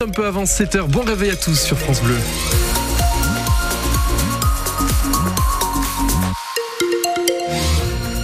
Un 0.00 0.10
peu 0.10 0.26
avant 0.26 0.44
7h, 0.44 0.86
bon 0.86 1.02
réveil 1.02 1.30
à 1.30 1.34
tous 1.34 1.60
sur 1.60 1.76
France 1.76 2.00
Bleu. 2.02 2.14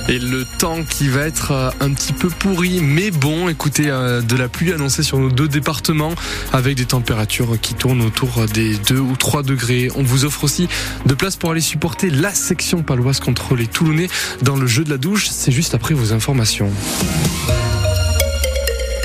Et 0.09 0.21
le 0.21 0.45
temps 0.45 0.85
qui 0.89 1.09
va 1.09 1.23
être 1.23 1.51
euh, 1.51 1.71
un 1.81 1.93
petit 1.93 2.13
peu 2.13 2.29
pourri, 2.29 2.81
mais 2.81 3.11
bon, 3.11 3.49
écoutez, 3.49 3.91
euh, 3.91 4.21
de 4.21 4.37
la 4.37 4.49
pluie 4.49 4.73
annoncée 4.73 5.03
sur 5.03 5.19
nos 5.19 5.31
deux 5.31 5.49
départements 5.49 6.15
avec 6.53 6.77
des 6.77 6.87
températures 6.87 7.61
qui 7.61 7.75
tournent 7.75 8.03
autour 8.03 8.47
des 8.47 8.77
2 8.77 8.97
ou 9.01 9.17
3 9.17 9.43
degrés. 9.43 9.89
On 9.97 10.05
vous 10.05 10.25
offre 10.25 10.45
aussi 10.45 10.69
de 11.07 11.15
place 11.15 11.35
pour 11.35 11.51
aller 11.51 11.61
supporter 11.61 12.09
la 12.09 12.33
section 12.33 12.85
paloise 12.85 13.19
contre 13.19 13.57
les 13.57 13.67
Toulonnais 13.67 14.07
dans 14.43 14.55
le 14.55 14.69
jeu 14.69 14.85
de 14.85 14.91
la 14.91 14.99
douche. 14.99 15.27
C'est 15.29 15.51
juste 15.51 15.75
après 15.75 15.95
vos 15.95 16.13
informations. 16.13 16.71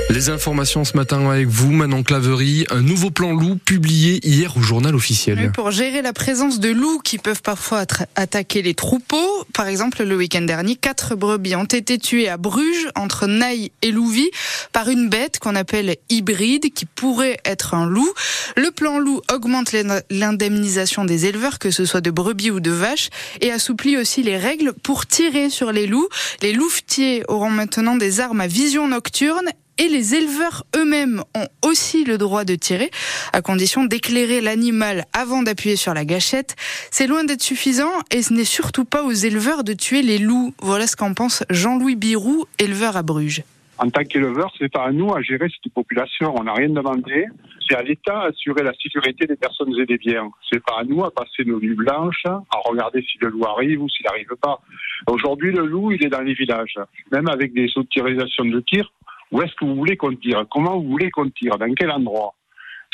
Les 0.10 0.30
informations 0.30 0.86
ce 0.86 0.98
matin 0.98 1.30
avec 1.30 1.48
vous, 1.48 1.72
Manon 1.72 2.02
Claverie. 2.02 2.66
Un 2.72 2.82
nouveau 2.82 3.12
plan 3.12 3.32
loup 3.32 3.58
publié 3.64 4.20
hier 4.28 4.58
au 4.58 4.62
journal 4.62 4.96
officiel. 4.96 5.52
pour 5.52 5.70
gérer 5.70 6.02
la 6.02 6.14
présence 6.14 6.60
de 6.60 6.70
loups 6.70 7.00
qui 7.04 7.20
peuvent 7.20 7.44
parfois 7.44 7.86
attaquer 8.16 8.64
les 8.64 8.74
troupeaux. 8.74 9.46
Par 9.54 9.68
exemple, 9.68 10.04
le 10.04 10.18
week-end 10.18 10.42
dernier, 10.42 10.76
quatre 10.76 11.16
brebis 11.16 11.56
ont 11.56 11.66
été 11.66 12.00
tuées 12.00 12.28
à 12.28 12.38
Bruges, 12.38 12.90
entre 12.96 13.28
Naï 13.28 13.72
et 13.84 13.92
Louvy, 13.92 14.32
par 14.74 14.90
une 14.90 15.10
bête 15.10 15.38
qu'on 15.38 15.56
appelle 15.56 15.96
hybride, 16.10 16.74
qui 16.74 16.88
pourrait 16.88 17.38
être 17.46 17.76
un 17.76 17.86
loup. 17.86 18.12
Le 18.58 18.72
plan 18.72 18.98
loup 18.98 19.22
augmente 19.32 19.76
l'indemnisation 20.10 21.06
des 21.06 21.28
éleveurs, 21.28 21.60
que 21.60 21.70
ce 21.70 21.86
soit 21.86 22.02
de 22.02 22.10
brebis 22.10 22.50
ou 22.50 22.60
de 22.60 22.72
vaches, 22.72 23.10
et 23.42 23.52
assouplit 23.52 23.96
aussi 23.96 24.24
les 24.24 24.38
règles 24.38 24.74
pour 24.74 25.06
tirer 25.06 25.52
sur 25.52 25.72
les 25.72 25.86
loups. 25.86 26.10
Les 26.42 26.52
louvetiers 26.52 27.24
auront 27.28 27.52
maintenant 27.52 27.96
des 27.96 28.20
armes 28.22 28.42
à 28.42 28.48
vision 28.48 28.88
nocturne 28.88 29.50
et 29.80 29.88
les 29.88 30.14
éleveurs 30.14 30.66
eux-mêmes 30.76 31.24
ont 31.36 31.48
aussi 31.68 32.04
le 32.04 32.18
droit 32.18 32.44
de 32.44 32.56
tirer, 32.56 32.92
à 33.34 33.42
condition 33.42 33.86
d'éclairer 33.86 34.42
l'animal 34.42 35.06
avant 35.14 35.42
d'appuyer 35.42 35.78
sur 35.78 35.94
la 35.94 36.06
gâchette. 36.06 36.56
C'est 36.92 37.08
loin 37.08 37.24
d'être 37.24 37.42
suffisant 37.42 37.92
et 38.12 38.22
ce 38.22 38.34
n'est 38.34 38.44
surtout 38.44 38.86
pas 38.86 39.04
aux 39.04 39.12
éleveurs 39.12 39.64
de 39.64 39.74
tuer 39.74 40.02
les 40.02 40.18
loups. 40.18 40.54
Voilà 40.62 40.86
ce 40.86 40.96
qu'en 40.96 41.14
pense 41.14 41.44
Jean-Louis 41.50 41.96
Birou, 41.96 42.46
éleveur 42.60 42.98
à 42.98 43.04
Bruges. 43.04 43.44
En 43.82 43.90
tant 43.90 44.04
qu'éleveur, 44.04 44.52
c'est 44.60 44.70
pas 44.70 44.84
à 44.84 44.92
nous 44.92 45.16
à 45.16 45.22
gérer 45.22 45.48
cette 45.50 45.74
population. 45.74 46.36
On 46.38 46.44
n'a 46.44 46.54
rien 46.54 46.68
demandé. 46.68 47.28
C'est 47.68 47.78
à 47.78 47.82
l'État 47.82 48.26
d'assurer 48.26 48.62
la 48.64 48.74
sécurité 48.74 49.26
des 49.26 49.38
personnes 49.38 49.74
et 49.80 49.86
des 49.86 49.98
biens. 49.98 50.30
C'est 50.52 50.62
pas 50.62 50.80
à 50.82 50.84
nous 50.84 51.06
à 51.06 51.12
passer 51.12 51.46
nos 51.46 51.60
nuits 51.62 51.76
blanches, 51.76 52.26
à 52.26 52.58
regarder 52.66 53.02
si 53.04 53.18
le 53.22 53.30
loup 53.30 53.46
arrive 53.46 53.82
ou 53.82 53.88
s'il 53.88 54.06
n'arrive 54.06 54.36
pas. 54.42 54.60
Aujourd'hui, 55.08 55.54
le 55.54 55.66
loup, 55.66 55.94
il 55.94 56.04
est 56.04 56.10
dans 56.10 56.22
les 56.22 56.34
villages. 56.34 56.78
Même 57.14 57.30
avec 57.30 57.54
des 57.54 57.70
autorisations 57.78 58.44
de 58.44 58.60
tir, 58.60 58.92
où 59.32 59.42
est-ce 59.42 59.54
que 59.56 59.66
vous 59.66 59.76
voulez 59.76 59.98
qu'on 59.98 60.16
tire 60.16 60.46
Comment 60.50 60.80
vous 60.80 60.90
voulez 60.90 61.12
qu'on 61.12 61.30
tire 61.30 61.58
Dans 61.58 61.74
quel 61.74 61.92
endroit 61.92 62.36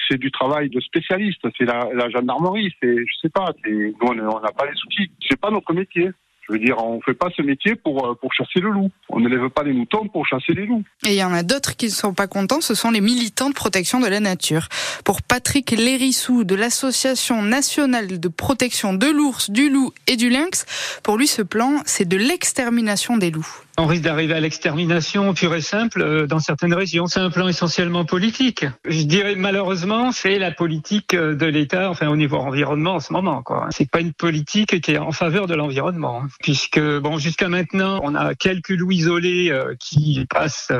C'est 0.09 0.17
du 0.17 0.31
travail 0.31 0.69
de 0.69 0.79
spécialiste. 0.81 1.45
C'est 1.57 1.65
la, 1.65 2.09
gendarmerie. 2.09 2.73
C'est, 2.81 2.97
je 2.97 3.13
sais 3.21 3.29
pas. 3.29 3.53
Nous, 3.67 3.95
on 4.01 4.13
n'a 4.13 4.51
pas 4.51 4.65
les 4.65 4.81
outils. 4.85 5.11
C'est 5.29 5.39
pas 5.39 5.51
notre 5.51 5.73
métier. 5.73 6.11
Je 6.47 6.53
veux 6.53 6.59
dire, 6.59 6.77
on 6.77 6.97
ne 6.97 7.01
fait 7.01 7.15
pas 7.15 7.29
ce 7.35 7.41
métier 7.41 7.75
pour, 7.75 8.05
euh, 8.05 8.13
pour 8.13 8.31
chasser 8.33 8.59
le 8.59 8.69
loup. 8.69 8.91
On 9.09 9.19
ne 9.19 9.27
lève 9.27 9.49
pas 9.49 9.63
les 9.63 9.73
moutons 9.73 10.07
pour 10.07 10.27
chasser 10.27 10.53
les 10.53 10.67
loups. 10.67 10.83
Et 11.03 11.13
il 11.13 11.15
y 11.15 11.23
en 11.23 11.33
a 11.33 11.41
d'autres 11.41 11.75
qui 11.75 11.87
ne 11.87 11.91
sont 11.91 12.13
pas 12.13 12.27
contents, 12.27 12.61
ce 12.61 12.75
sont 12.75 12.91
les 12.91 13.01
militants 13.01 13.49
de 13.49 13.55
protection 13.55 13.99
de 13.99 14.07
la 14.07 14.19
nature. 14.19 14.67
Pour 15.03 15.23
Patrick 15.23 15.71
Lérissou 15.71 16.43
de 16.43 16.53
l'Association 16.53 17.41
nationale 17.41 18.19
de 18.19 18.27
protection 18.27 18.93
de 18.93 19.07
l'ours, 19.07 19.49
du 19.49 19.69
loup 19.69 19.91
et 20.05 20.17
du 20.17 20.29
lynx, 20.29 20.99
pour 21.03 21.17
lui 21.17 21.25
ce 21.25 21.41
plan, 21.41 21.81
c'est 21.85 22.07
de 22.07 22.17
l'extermination 22.17 23.17
des 23.17 23.31
loups. 23.31 23.63
On 23.77 23.87
risque 23.87 24.03
d'arriver 24.03 24.33
à 24.33 24.39
l'extermination 24.39 25.33
pure 25.33 25.53
et 25.53 25.61
simple 25.61 26.01
euh, 26.01 26.27
dans 26.27 26.39
certaines 26.39 26.73
régions. 26.73 27.07
C'est 27.07 27.19
un 27.19 27.29
plan 27.29 27.49
essentiellement 27.49 28.05
politique. 28.05 28.65
Je 28.87 29.03
dirais 29.03 29.35
malheureusement, 29.35 30.13
c'est 30.13 30.39
la 30.39 30.51
politique 30.51 31.13
euh, 31.13 31.35
de 31.35 31.45
l'État, 31.45 31.89
enfin 31.89 32.07
au 32.07 32.15
niveau 32.15 32.37
environnement 32.37 32.95
en 32.95 32.99
ce 33.01 33.11
moment. 33.11 33.43
Quoi. 33.43 33.67
C'est 33.71 33.89
pas 33.89 33.99
une 33.99 34.13
politique 34.13 34.79
qui 34.79 34.91
est 34.91 34.97
en 34.97 35.11
faveur 35.11 35.47
de 35.47 35.55
l'environnement, 35.55 36.21
hein. 36.23 36.27
puisque 36.41 36.79
bon 36.79 37.17
jusqu'à 37.17 37.49
maintenant, 37.49 37.99
on 38.03 38.15
a 38.15 38.33
quelques 38.33 38.69
loups 38.69 38.93
isolés 38.93 39.49
euh, 39.51 39.75
qui 39.77 40.25
passent 40.29 40.71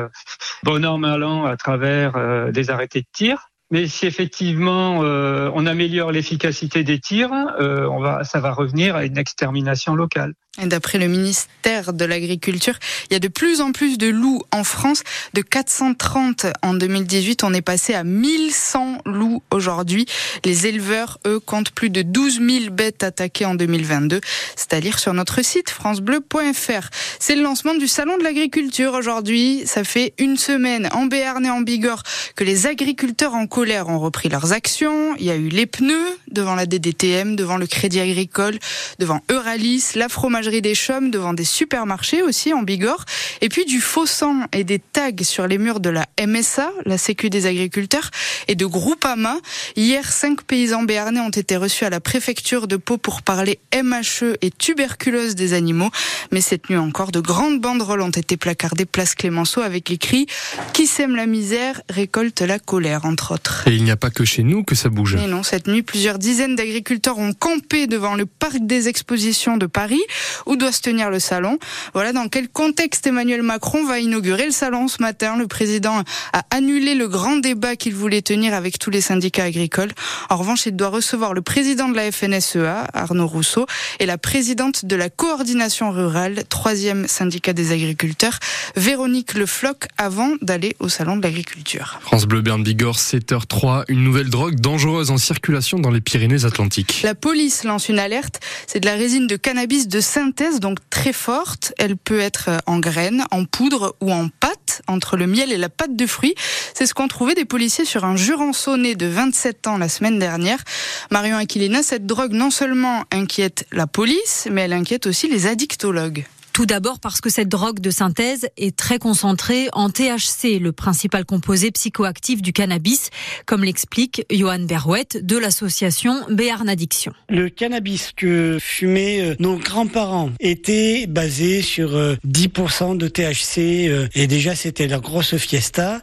bon 0.62 0.82
an 0.86 0.96
mal 0.96 1.22
an 1.22 1.44
à 1.44 1.56
travers 1.58 2.50
des 2.50 2.70
arrêtés 2.70 3.00
de 3.00 3.06
tir. 3.12 3.50
Mais 3.70 3.88
si 3.88 4.06
effectivement 4.06 4.98
on 5.00 5.66
améliore 5.66 6.12
l'efficacité 6.12 6.84
des 6.84 7.00
tirs, 7.00 7.30
on 7.58 8.00
va, 8.00 8.24
ça 8.24 8.40
va 8.40 8.52
revenir 8.52 8.96
à 8.96 9.04
une 9.04 9.18
extermination 9.18 9.94
locale. 9.94 10.34
D'après 10.64 10.96
le 10.96 11.06
ministère 11.06 11.92
de 11.92 12.04
l'Agriculture, 12.06 12.78
il 13.10 13.12
y 13.12 13.16
a 13.16 13.18
de 13.18 13.28
plus 13.28 13.60
en 13.60 13.72
plus 13.72 13.98
de 13.98 14.06
loups 14.06 14.42
en 14.52 14.64
France. 14.64 15.02
De 15.34 15.42
430 15.42 16.46
en 16.62 16.72
2018, 16.72 17.44
on 17.44 17.52
est 17.52 17.60
passé 17.60 17.92
à 17.92 18.04
1100 18.04 19.02
loups 19.04 19.42
aujourd'hui. 19.50 20.06
Les 20.46 20.66
éleveurs, 20.66 21.18
eux, 21.26 21.40
comptent 21.40 21.72
plus 21.72 21.90
de 21.90 22.00
12 22.00 22.40
000 22.40 22.70
bêtes 22.72 23.02
attaquées 23.02 23.44
en 23.44 23.54
2022. 23.54 24.22
C'est 24.56 24.72
à 24.72 24.80
lire 24.80 24.98
sur 24.98 25.12
notre 25.12 25.44
site 25.44 25.68
francebleu.fr. 25.68 26.88
C'est 27.18 27.36
le 27.36 27.42
lancement 27.42 27.74
du 27.74 27.86
Salon 27.86 28.16
de 28.16 28.22
l'Agriculture 28.22 28.94
aujourd'hui. 28.94 29.62
Ça 29.66 29.84
fait 29.84 30.14
une 30.18 30.38
semaine 30.38 30.88
en 30.92 31.04
Béarn 31.04 31.44
et 31.44 31.50
en 31.50 31.60
Bigorre 31.60 32.02
que 32.34 32.44
les 32.44 32.66
agriculteurs 32.66 33.34
en 33.34 33.46
colère 33.56 33.88
ont 33.88 33.98
repris 33.98 34.28
leurs 34.28 34.52
actions. 34.52 35.16
Il 35.16 35.24
y 35.24 35.30
a 35.30 35.34
eu 35.34 35.48
les 35.48 35.64
pneus 35.64 36.18
devant 36.30 36.54
la 36.54 36.66
DDTM, 36.66 37.36
devant 37.36 37.56
le 37.56 37.66
Crédit 37.66 38.00
Agricole, 38.00 38.58
devant 38.98 39.22
Euralis, 39.30 39.92
la 39.94 40.10
fromage 40.10 40.48
des 40.48 40.74
Chaumes 40.74 41.10
devant 41.10 41.32
des 41.32 41.46
supermarchés 41.46 42.22
aussi 42.22 42.52
en 42.52 42.62
Bigorre. 42.62 43.06
Et 43.40 43.48
puis 43.48 43.64
du 43.64 43.80
faux 43.80 44.04
sang 44.04 44.42
et 44.52 44.62
des 44.62 44.78
tags 44.78 45.22
sur 45.22 45.46
les 45.46 45.56
murs 45.56 45.80
de 45.80 45.88
la 45.88 46.04
MSA, 46.20 46.70
la 46.84 46.98
Sécu 46.98 47.30
des 47.30 47.46
agriculteurs, 47.46 48.10
et 48.46 48.56
de 48.56 48.66
Groupama. 48.66 49.38
Hier, 49.74 50.12
cinq 50.12 50.42
paysans 50.42 50.82
béarnais 50.82 51.20
ont 51.20 51.30
été 51.30 51.56
reçus 51.56 51.86
à 51.86 51.90
la 51.90 52.00
préfecture 52.00 52.68
de 52.68 52.76
Pau 52.76 52.98
pour 52.98 53.22
parler 53.22 53.58
MHE 53.74 54.36
et 54.42 54.50
tuberculose 54.50 55.34
des 55.34 55.54
animaux. 55.54 55.90
Mais 56.30 56.42
cette 56.42 56.68
nuit 56.68 56.76
encore, 56.76 57.10
de 57.10 57.20
grandes 57.20 57.62
banderoles 57.62 58.02
ont 58.02 58.10
été 58.10 58.36
placardées 58.36 58.84
place 58.84 59.14
Clémenceau 59.14 59.62
avec 59.62 59.90
écrit 59.90 60.26
Qui 60.74 60.86
sème 60.86 61.16
la 61.16 61.24
misère 61.24 61.80
récolte 61.88 62.42
la 62.42 62.58
colère, 62.58 63.06
entre 63.06 63.32
autres. 63.32 63.45
Et 63.66 63.74
il 63.74 63.84
n'y 63.84 63.90
a 63.90 63.96
pas 63.96 64.10
que 64.10 64.24
chez 64.24 64.42
nous 64.42 64.62
que 64.62 64.74
ça 64.74 64.88
bouge. 64.88 65.16
Et 65.16 65.26
non, 65.26 65.42
cette 65.42 65.66
nuit, 65.66 65.82
plusieurs 65.82 66.18
dizaines 66.18 66.56
d'agriculteurs 66.56 67.18
ont 67.18 67.32
campé 67.32 67.86
devant 67.86 68.14
le 68.14 68.26
parc 68.26 68.58
des 68.60 68.88
expositions 68.88 69.56
de 69.56 69.66
Paris 69.66 70.02
où 70.46 70.56
doit 70.56 70.72
se 70.72 70.80
tenir 70.80 71.10
le 71.10 71.18
salon. 71.18 71.58
Voilà 71.94 72.12
dans 72.12 72.28
quel 72.28 72.48
contexte 72.48 73.06
Emmanuel 73.06 73.42
Macron 73.42 73.84
va 73.84 73.98
inaugurer 73.98 74.46
le 74.46 74.52
salon 74.52 74.88
ce 74.88 75.02
matin. 75.02 75.36
Le 75.36 75.46
président 75.46 76.02
a 76.32 76.42
annulé 76.50 76.94
le 76.94 77.08
grand 77.08 77.36
débat 77.36 77.76
qu'il 77.76 77.94
voulait 77.94 78.22
tenir 78.22 78.54
avec 78.54 78.78
tous 78.78 78.90
les 78.90 79.00
syndicats 79.00 79.44
agricoles. 79.44 79.92
En 80.30 80.36
revanche, 80.36 80.66
il 80.66 80.76
doit 80.76 80.88
recevoir 80.88 81.34
le 81.34 81.42
président 81.42 81.88
de 81.88 81.96
la 81.96 82.10
FNSEA, 82.10 82.88
Arnaud 82.92 83.26
Rousseau, 83.26 83.66
et 84.00 84.06
la 84.06 84.18
présidente 84.18 84.84
de 84.84 84.96
la 84.96 85.10
coordination 85.10 85.90
rurale, 85.90 86.44
troisième 86.48 87.06
syndicat 87.06 87.52
des 87.52 87.72
agriculteurs, 87.72 88.38
Véronique 88.76 89.34
Le 89.34 89.46
Floch, 89.46 89.86
avant 89.98 90.32
d'aller 90.42 90.76
au 90.78 90.88
salon 90.88 91.16
de 91.16 91.22
l'agriculture. 91.22 91.98
France 92.02 92.26
Bleu 92.26 92.40
Berne 92.40 92.62
Bigorre, 92.62 92.98
7h03, 93.36 93.84
une 93.88 94.02
nouvelle 94.02 94.30
drogue 94.30 94.56
dangereuse 94.56 95.10
en 95.10 95.18
circulation 95.18 95.78
dans 95.78 95.90
les 95.90 96.00
Pyrénées-Atlantiques. 96.00 97.00
La 97.02 97.14
police 97.14 97.64
lance 97.64 97.88
une 97.88 97.98
alerte. 97.98 98.40
C'est 98.66 98.80
de 98.80 98.86
la 98.86 98.94
résine 98.94 99.26
de 99.26 99.36
cannabis 99.36 99.88
de 99.88 100.00
synthèse, 100.00 100.60
donc 100.60 100.78
très 100.90 101.12
forte. 101.12 101.72
Elle 101.78 101.96
peut 101.96 102.20
être 102.20 102.50
en 102.66 102.78
graines, 102.78 103.24
en 103.30 103.44
poudre 103.44 103.96
ou 104.00 104.12
en 104.12 104.28
pâte, 104.28 104.82
entre 104.86 105.16
le 105.16 105.26
miel 105.26 105.52
et 105.52 105.56
la 105.56 105.68
pâte 105.68 105.96
de 105.96 106.06
fruits. 106.06 106.34
C'est 106.74 106.86
ce 106.86 106.94
qu'ont 106.94 107.08
trouvé 107.08 107.34
des 107.34 107.44
policiers 107.44 107.84
sur 107.84 108.04
un 108.04 108.16
jurançon 108.16 108.76
né 108.76 108.94
de 108.94 109.06
27 109.06 109.66
ans 109.66 109.78
la 109.78 109.88
semaine 109.88 110.18
dernière. 110.18 110.62
Marion 111.10 111.36
Aquilina, 111.36 111.82
cette 111.82 112.06
drogue 112.06 112.32
non 112.32 112.50
seulement 112.50 113.04
inquiète 113.12 113.66
la 113.72 113.86
police, 113.86 114.48
mais 114.50 114.62
elle 114.62 114.72
inquiète 114.72 115.06
aussi 115.06 115.28
les 115.28 115.46
addictologues. 115.46 116.26
Tout 116.56 116.64
d'abord 116.64 117.00
parce 117.00 117.20
que 117.20 117.28
cette 117.28 117.50
drogue 117.50 117.80
de 117.80 117.90
synthèse 117.90 118.48
est 118.56 118.74
très 118.74 118.98
concentrée 118.98 119.68
en 119.74 119.90
THC, 119.90 120.58
le 120.58 120.72
principal 120.72 121.26
composé 121.26 121.70
psychoactif 121.70 122.40
du 122.40 122.54
cannabis, 122.54 123.10
comme 123.44 123.62
l'explique 123.62 124.24
Johan 124.30 124.60
Berouette 124.60 125.18
de 125.22 125.36
l'association 125.36 126.14
Béarn 126.30 126.66
Addiction. 126.66 127.12
Le 127.28 127.50
cannabis 127.50 128.12
que 128.16 128.56
fumaient 128.58 129.20
euh, 129.20 129.34
nos 129.38 129.58
grands-parents 129.58 130.30
était 130.40 131.06
basé 131.06 131.60
sur 131.60 131.90
10% 131.90 131.92
euh, 131.94 132.96
de 132.96 133.08
THC 133.08 133.90
euh, 133.90 134.08
et 134.14 134.26
déjà 134.26 134.54
c'était 134.54 134.86
la 134.86 134.98
grosse 134.98 135.36
fiesta. 135.36 136.00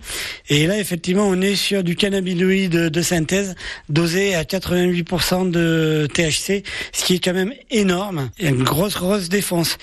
Et 0.50 0.68
là 0.68 0.78
effectivement 0.78 1.28
on 1.28 1.42
est 1.42 1.56
sur 1.56 1.84
du 1.84 1.96
cannabinoïde 1.96 2.70
de 2.70 3.02
synthèse 3.02 3.56
dosé 3.90 4.36
à 4.36 4.44
88% 4.44 5.50
de 5.50 6.08
THC, 6.14 6.62
ce 6.92 7.04
qui 7.04 7.16
est 7.16 7.24
quand 7.24 7.34
même 7.34 7.56
énorme. 7.72 8.30
Une 8.40 8.62
grosse 8.62 8.94
grosse 8.94 9.30
défense. 9.30 9.80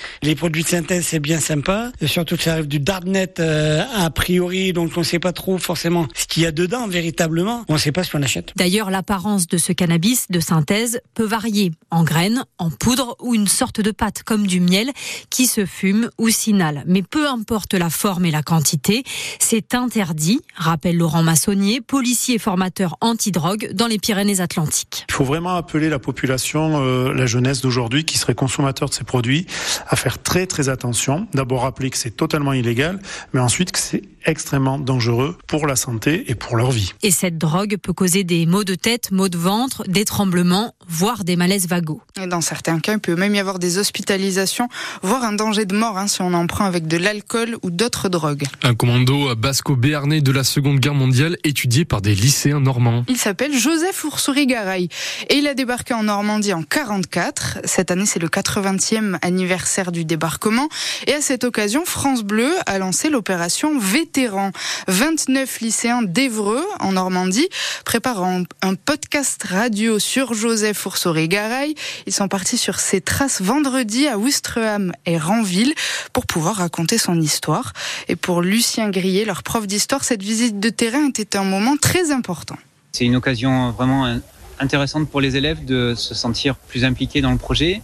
Produits 0.61 0.79
de 0.79 0.83
synthèse, 0.83 1.07
c'est 1.07 1.21
bien 1.21 1.41
sympa. 1.41 1.93
Et 2.01 2.07
surtout 2.07 2.37
que 2.37 2.43
ça 2.43 2.53
arrive 2.53 2.69
du 2.69 2.81
darknet 2.81 3.35
euh, 3.39 3.83
a 3.95 4.11
priori, 4.11 4.73
donc 4.73 4.93
on 4.97 5.01
ne 5.01 5.05
sait 5.05 5.19
pas 5.19 5.33
trop 5.33 5.59
forcément 5.59 6.07
ce 6.15 6.27
qu'il 6.27 6.43
y 6.43 6.47
a 6.47 6.53
dedans 6.53 6.87
véritablement. 6.87 7.65
On 7.69 7.75
ne 7.75 7.79
sait 7.79 7.93
pas 7.93 8.05
ce 8.05 8.11
qu'on 8.11 8.23
achète. 8.23 8.53
D'ailleurs, 8.57 8.91
l'apparence 8.91 9.47
de 9.47 9.57
ce 9.57 9.73
cannabis 9.73 10.27
de 10.31 10.41
synthèse 10.41 11.01
peut 11.15 11.25
varier 11.25 11.73
en 11.91 12.05
graines, 12.05 12.45
en 12.59 12.71
poudre 12.71 13.17
ou 13.21 13.35
une 13.35 13.49
sorte 13.49 13.81
de 13.81 13.91
pâte 13.91 14.23
comme 14.23 14.47
du 14.47 14.61
miel 14.61 14.91
qui 15.31 15.47
se 15.47 15.65
fume 15.67 16.11
ou 16.19 16.29
s'inhale. 16.29 16.85
Mais 16.87 17.03
peu 17.03 17.29
importe 17.29 17.75
la 17.75 17.91
forme 17.91 18.27
et 18.27 18.31
la 18.31 18.43
quantité, 18.43 19.05
c'est 19.39 19.75
interdit, 19.75 20.41
rappelle 20.57 20.97
Laurent 20.97 21.23
Massonnier, 21.23 21.81
policier 21.81 22.37
et 22.37 22.39
formateur 22.39 22.97
anti-drogue 23.01 23.71
dans 23.73 23.87
les 23.87 23.99
Pyrénées-Atlantiques. 23.99 25.07
Il 25.09 25.15
faut 25.15 25.25
vraiment 25.25 25.57
appeler 25.57 25.89
la 25.89 25.99
population, 25.99 26.83
euh, 26.83 27.15
la 27.15 27.27
jeunesse 27.27 27.61
d'aujourd'hui 27.61 28.05
qui 28.05 28.19
serait 28.19 28.35
consommateur 28.35 28.89
de 28.89 28.95
ces 28.95 29.05
produits, 29.05 29.47
à 29.89 29.97
faire 29.97 30.21
très 30.23 30.47
très 30.51 30.69
attention. 30.69 31.27
D'abord 31.33 31.63
rappeler 31.63 31.89
que 31.89 31.97
c'est 31.97 32.11
totalement 32.11 32.53
illégal, 32.53 32.99
mais 33.33 33.41
ensuite 33.41 33.73
que 33.73 33.79
c'est 33.79 34.03
extrêmement 34.25 34.79
dangereux 34.79 35.37
pour 35.47 35.67
la 35.67 35.77
santé 35.77 36.31
et 36.31 36.35
pour 36.35 36.57
leur 36.57 36.71
vie. 36.71 36.93
Et 37.03 37.11
cette 37.11 37.39
drogue 37.39 37.77
peut 37.77 37.93
causer 37.93 38.25
des 38.25 38.47
maux 38.47 38.65
de 38.65 38.75
tête, 38.75 39.11
maux 39.13 39.29
de 39.29 39.39
ventre, 39.39 39.85
des 39.89 40.05
tremblements, 40.05 40.75
voire 40.89 41.25
des 41.25 41.37
malaises 41.37 41.69
vagos. 41.69 42.01
Et 42.21 42.27
dans 42.27 42.41
certains 42.41 42.81
cas, 42.81 42.95
il 42.95 42.99
peut 42.99 43.17
même 43.17 43.35
y 43.35 43.41
avoir 43.41 43.59
des 43.59 43.79
hospitalisations, 43.79 44.69
voire 45.03 45.25
un 45.25 45.33
danger 45.33 45.65
de 45.65 45.77
mort 45.77 45.99
hein, 45.99 46.07
si 46.07 46.23
on 46.23 46.35
en 46.35 46.47
prend 46.47 46.65
avec 46.65 46.87
de 46.87 46.97
l'alcool 46.97 47.57
ou 47.63 47.71
d'autres 47.71 48.09
drogues. 48.09 48.45
Un 48.63 48.75
commando 48.75 49.35
basco-béarnais 49.35 50.21
de 50.21 50.33
la 50.33 50.45
Seconde 50.45 50.81
Guerre 50.81 50.95
mondiale 50.95 51.37
étudié 51.45 51.85
par 51.85 52.03
des 52.03 52.15
lycéens 52.15 52.61
normands. 52.61 53.05
Il 53.09 53.17
s'appelle 53.17 53.57
Joseph 53.57 54.05
Oursouri-Garay 54.05 54.89
et 55.29 55.37
il 55.37 55.47
a 55.47 55.55
débarqué 55.55 55.95
en 55.95 56.05
Normandie 56.05 56.53
en 56.53 56.63
44. 56.63 57.59
Cette 57.65 57.91
année, 57.91 58.07
c'est 58.07 58.19
le 58.19 58.29
80e 58.29 59.19
anniversaire 59.23 59.93
du 59.93 60.05
débarquement 60.05 60.69
et 61.07 61.15
à 61.15 61.21
cette 61.21 61.45
occasion, 61.45 61.85
France 61.85 62.23
Bleu 62.23 62.51
a 62.67 62.79
lancé 62.79 63.11
l'opération 63.11 63.79
Vétéran. 64.11 64.51
29 64.89 65.61
lycéens 65.61 66.03
d'Evreux 66.03 66.67
en 66.81 66.93
Normandie 66.93 67.49
préparent 67.85 68.25
un 68.25 68.75
podcast 68.75 69.41
radio 69.45 70.01
sur 70.01 70.35
Joseph 70.35 70.85
Oursouri-Garay. 70.85 71.77
Ils 72.09 72.13
sont 72.13 72.27
partis 72.27 72.59
sur 72.59 72.81
ses 72.81 73.01
traces 73.01 73.41
vendredi 73.41 74.09
à 74.09 74.19
Ouistreham 74.19 74.93
et 75.07 75.17
Ranville 75.17 75.75
pour 76.13 76.27
pouvoir 76.27 76.57
raconter 76.57 76.99
son 76.99 77.21
histoire. 77.21 77.73
Et 78.09 78.17
pour 78.17 78.43
Lucien 78.43 78.91
Grillet, 78.91 79.25
leur 79.25 79.45
prof 79.45 79.69
d'histoire, 79.69 80.03
cette 80.03 80.25
visite 80.25 80.59
de 80.59 80.71
terrain 80.71 81.07
était 81.07 81.37
un 81.37 81.45
moment 81.45 81.77
très 81.77 82.11
important. 82.11 82.57
C'est 82.91 83.05
une 83.05 83.15
occasion 83.15 83.71
vraiment 83.71 84.13
intéressante 84.59 85.09
pour 85.09 85.21
les 85.21 85.37
élèves 85.37 85.65
de 85.65 85.95
se 85.95 86.17
sentir 86.17 86.57
plus 86.57 86.85
impliqués 86.85 87.21
dans 87.21 87.31
le 87.31 87.39
projet 87.39 87.81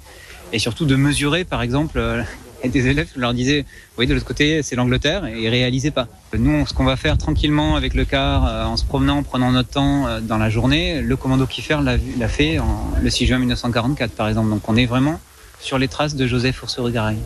et 0.53 0.59
surtout 0.59 0.87
de 0.87 0.97
mesurer, 0.97 1.45
par 1.45 1.63
exemple, 1.63 2.25
euh, 2.67 2.71
des 2.71 2.87
élèves, 2.89 3.09
je 3.15 3.21
leur 3.21 3.35
disais, 3.35 3.65
voyez, 3.95 4.09
de 4.09 4.15
l'autre 4.15 4.27
côté, 4.27 4.63
c'est 4.63 4.77
l'Angleterre, 4.77 5.27
et 5.27 5.43
ils 5.43 5.49
réalisaient 5.49 5.91
pas. 5.91 6.09
Nous, 6.37 6.67
ce 6.67 6.75
qu'on 6.75 6.85
va 6.85 6.97
faire 6.97 7.17
tranquillement 7.19 7.77
avec 7.77 7.95
le 7.95 8.05
car, 8.05 8.47
euh, 8.47 8.65
en 8.65 8.77
se 8.77 8.85
promenant, 8.85 9.19
en 9.19 9.23
prenant 9.23 9.53
notre 9.53 9.71
temps 9.71 10.07
euh, 10.07 10.21
dans 10.21 10.39
la 10.39 10.51
journée, 10.51 11.01
le 11.01 11.17
commando 11.17 11.47
Kiefer 11.47 11.79
l'a 11.83 12.29
fait 12.29 12.59
le 13.03 13.11
6 13.11 13.27
juin 13.27 13.39
1944, 13.39 14.13
par 14.13 14.29
exemple. 14.29 14.51
Donc 14.51 14.69
on 14.69 14.77
est 14.77 14.87
vraiment 14.87 15.21
sur 15.61 15.79
les 15.79 15.89
traces 15.89 16.15
de 16.15 16.27
Joseph 16.27 16.63
Oursery-Garay. 16.63 17.17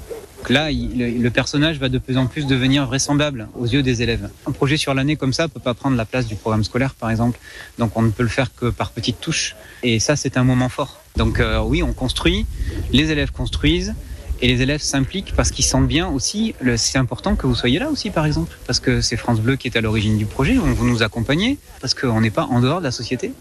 Là, 0.48 0.70
le 0.72 1.28
personnage 1.28 1.78
va 1.78 1.88
de 1.88 1.98
plus 1.98 2.16
en 2.16 2.26
plus 2.26 2.46
devenir 2.46 2.86
vraisemblable 2.86 3.48
aux 3.56 3.66
yeux 3.66 3.82
des 3.82 4.02
élèves. 4.02 4.30
Un 4.46 4.52
projet 4.52 4.76
sur 4.76 4.94
l'année 4.94 5.16
comme 5.16 5.32
ça 5.32 5.48
peut 5.48 5.60
pas 5.60 5.74
prendre 5.74 5.96
la 5.96 6.04
place 6.04 6.26
du 6.26 6.34
programme 6.34 6.64
scolaire, 6.64 6.94
par 6.94 7.10
exemple. 7.10 7.38
Donc, 7.78 7.96
on 7.96 8.02
ne 8.02 8.10
peut 8.10 8.22
le 8.22 8.28
faire 8.28 8.52
que 8.54 8.66
par 8.66 8.90
petites 8.90 9.20
touches. 9.20 9.54
Et 9.82 10.00
ça, 10.00 10.16
c'est 10.16 10.36
un 10.36 10.44
moment 10.44 10.68
fort. 10.68 11.00
Donc, 11.16 11.38
euh, 11.38 11.60
oui, 11.60 11.82
on 11.82 11.92
construit, 11.92 12.46
les 12.92 13.10
élèves 13.10 13.30
construisent, 13.32 13.94
et 14.42 14.48
les 14.48 14.62
élèves 14.62 14.80
s'impliquent 14.80 15.34
parce 15.36 15.50
qu'ils 15.50 15.64
sentent 15.64 15.88
bien 15.88 16.08
aussi. 16.08 16.54
C'est 16.76 16.98
important 16.98 17.36
que 17.36 17.46
vous 17.46 17.54
soyez 17.54 17.78
là 17.78 17.90
aussi, 17.90 18.10
par 18.10 18.26
exemple, 18.26 18.56
parce 18.66 18.80
que 18.80 19.00
c'est 19.00 19.16
France 19.16 19.40
Bleu 19.40 19.56
qui 19.56 19.68
est 19.68 19.76
à 19.76 19.80
l'origine 19.80 20.16
du 20.18 20.26
projet. 20.26 20.54
Vous 20.54 20.88
nous 20.88 21.02
accompagner 21.02 21.58
parce 21.80 21.94
qu'on 21.94 22.20
n'est 22.20 22.30
pas 22.30 22.44
en 22.44 22.60
dehors 22.60 22.78
de 22.78 22.84
la 22.84 22.90
société. 22.90 23.32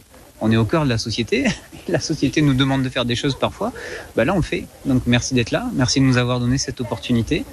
On 0.41 0.51
est 0.51 0.57
au 0.57 0.65
cœur 0.65 0.83
de 0.85 0.89
la 0.89 0.97
société. 0.97 1.45
La 1.87 1.99
société 1.99 2.43
nous 2.43 2.53
demande 2.53 2.83
de 2.83 2.89
faire 2.89 3.03
des 3.03 3.15
choses 3.15 3.35
parfois. 3.35 3.73
Bah 4.15 4.23
là, 4.23 4.33
on 4.33 4.37
le 4.37 4.43
fait. 4.43 4.65
Donc 4.85 5.03
merci 5.07 5.33
d'être 5.33 5.49
là. 5.49 5.65
Merci 5.73 5.99
de 6.01 6.05
nous 6.05 6.17
avoir 6.17 6.39
donné 6.39 6.59
cette 6.59 6.79
opportunité. 6.81 7.45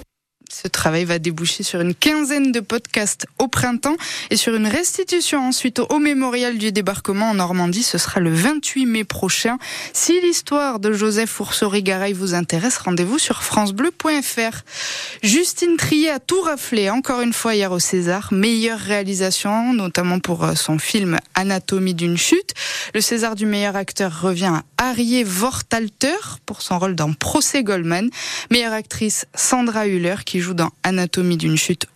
Ce 0.49 0.67
travail 0.67 1.03
va 1.03 1.19
déboucher 1.19 1.63
sur 1.63 1.81
une 1.81 1.93
quinzaine 1.93 2.51
de 2.51 2.59
podcasts 2.59 3.25
au 3.37 3.47
printemps 3.47 3.97
et 4.29 4.37
sur 4.37 4.55
une 4.55 4.67
restitution 4.67 5.47
ensuite 5.47 5.79
au 5.79 5.99
mémorial 5.99 6.57
du 6.57 6.71
débarquement 6.71 7.31
en 7.31 7.33
Normandie. 7.35 7.83
Ce 7.83 7.97
sera 7.97 8.19
le 8.19 8.33
28 8.33 8.85
mai 8.85 9.03
prochain. 9.03 9.57
Si 9.93 10.19
l'histoire 10.21 10.79
de 10.79 10.93
Joseph 10.93 11.39
Oursory-Garay 11.39 12.13
vous 12.13 12.33
intéresse, 12.33 12.77
rendez-vous 12.77 13.19
sur 13.19 13.43
francebleu.fr. 13.43 14.63
Justine 15.21 15.77
Trier 15.77 16.11
a 16.11 16.19
tout 16.19 16.41
raflé 16.41 16.89
encore 16.89 17.21
une 17.21 17.33
fois 17.33 17.55
hier 17.55 17.71
au 17.71 17.79
César. 17.79 18.29
Meilleure 18.31 18.79
réalisation, 18.79 19.73
notamment 19.73 20.19
pour 20.19 20.43
euh, 20.43 20.55
son 20.55 20.79
film 20.79 21.17
Anatomie 21.35 21.93
d'une 21.93 22.17
chute. 22.17 22.53
Le 22.93 23.01
César 23.01 23.35
du 23.35 23.45
meilleur 23.45 23.75
acteur 23.75 24.21
revient 24.21 24.53
à 24.77 24.89
Harriet 24.89 25.23
Vortalter 25.23 26.39
pour 26.45 26.61
son 26.61 26.79
rôle 26.79 26.95
dans 26.95 27.13
Procès 27.13 27.63
Goldman. 27.63 28.09
Meilleure 28.49 28.73
actrice 28.73 29.25
Sandra 29.35 29.87
Hüller 29.87 30.15
qui 30.25 30.36
joue 30.41 30.53
dans 30.53 30.69
Anatomie 30.83 31.37
d'une 31.37 31.57
chute 31.57 31.87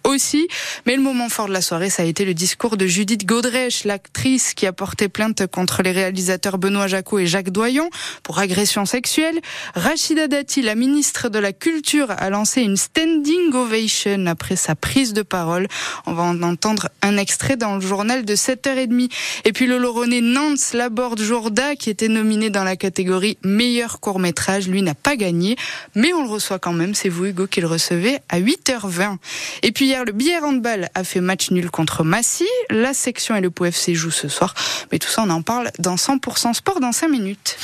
Mais 0.85 0.95
le 0.95 1.01
moment 1.01 1.29
fort 1.29 1.47
de 1.47 1.53
la 1.53 1.61
soirée, 1.61 1.89
ça 1.89 2.03
a 2.03 2.05
été 2.05 2.25
le 2.25 2.33
discours 2.33 2.75
de 2.75 2.85
Judith 2.85 3.25
Godrèche, 3.25 3.85
l'actrice 3.85 4.53
qui 4.53 4.67
a 4.67 4.73
porté 4.73 5.07
plainte 5.07 5.47
contre 5.47 5.83
les 5.83 5.91
réalisateurs 5.91 6.57
Benoît 6.57 6.87
Jacot 6.87 7.19
et 7.19 7.27
Jacques 7.27 7.49
Doyon 7.51 7.89
pour 8.23 8.39
agression 8.39 8.85
sexuelle. 8.85 9.39
Rachida 9.75 10.27
Dati, 10.27 10.61
la 10.61 10.75
ministre 10.75 11.29
de 11.29 11.39
la 11.39 11.53
Culture, 11.53 12.11
a 12.11 12.29
lancé 12.29 12.61
une 12.61 12.75
standing 12.75 13.53
ovation 13.53 14.25
après 14.25 14.55
sa 14.57 14.75
prise 14.75 15.13
de 15.13 15.21
parole. 15.21 15.67
On 16.05 16.13
va 16.13 16.23
en 16.23 16.41
entendre 16.43 16.89
un 17.01 17.17
extrait 17.17 17.55
dans 17.55 17.75
le 17.75 17.81
journal 17.81 18.25
de 18.25 18.35
7h30. 18.35 19.09
Et 19.45 19.53
puis 19.53 19.67
le 19.67 19.77
Lauronnais 19.77 20.21
Nance 20.21 20.73
Laborde 20.73 21.21
Jourda, 21.21 21.75
qui 21.75 21.89
était 21.89 22.09
nominé 22.09 22.49
dans 22.49 22.63
la 22.63 22.75
catégorie 22.75 23.37
meilleur 23.43 23.99
court 23.99 24.19
métrage, 24.19 24.67
lui 24.67 24.81
n'a 24.81 24.95
pas 24.95 25.15
gagné, 25.15 25.55
mais 25.95 26.13
on 26.13 26.23
le 26.23 26.29
reçoit 26.29 26.59
quand 26.59 26.73
même. 26.73 26.95
C'est 26.95 27.09
vous, 27.09 27.27
Hugo, 27.27 27.47
qui 27.47 27.61
le 27.61 27.67
recevez 27.67 28.19
à 28.29 28.39
8h20. 28.39 29.17
Et 29.63 29.71
puis 29.71 29.85
hier, 29.85 30.00
le 30.05 30.13
Bière 30.13 30.43
Handball 30.43 30.89
a 30.95 31.03
fait 31.03 31.21
match 31.21 31.51
nul 31.51 31.69
contre 31.69 32.03
Massy. 32.03 32.47
La 32.69 32.93
section 32.93 33.35
et 33.35 33.41
le 33.41 33.51
POFC 33.51 33.93
jouent 33.93 34.11
ce 34.11 34.27
soir. 34.27 34.53
Mais 34.91 34.99
tout 34.99 35.07
ça, 35.07 35.23
on 35.23 35.29
en 35.29 35.41
parle 35.41 35.69
dans 35.79 35.95
100% 35.95 36.53
sport 36.53 36.79
dans 36.79 36.91
5 36.91 37.09
minutes. 37.09 37.57